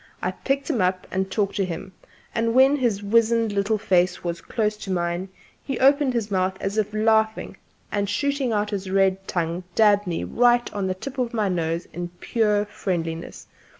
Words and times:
I 0.19 0.31
picked 0.31 0.67
him 0.67 0.81
up 0.81 1.05
and 1.11 1.29
talked 1.29 1.55
to 1.57 1.63
him; 1.63 1.93
and 2.33 2.55
when 2.55 2.75
his 2.77 3.03
wizened 3.03 3.51
little 3.53 3.77
face 3.77 4.23
was 4.23 4.41
close 4.41 4.75
to 4.77 4.91
mine, 4.91 5.29
he 5.63 5.77
opened 5.77 6.15
his 6.15 6.31
mouth 6.31 6.57
as 6.59 6.79
if 6.79 6.91
laughing, 6.91 7.57
and 7.91 8.09
shooting 8.09 8.51
out 8.51 8.71
his 8.71 8.89
red 8.89 9.27
tongue 9.27 9.63
dabbed 9.75 10.07
me 10.07 10.23
right 10.23 10.73
on 10.73 10.87
the 10.87 10.95
tip 10.95 11.19
of 11.19 11.35
my 11.35 11.49
nose 11.49 11.87
in 11.93 12.07
pure 12.19 12.65
friendliness. 12.65 13.45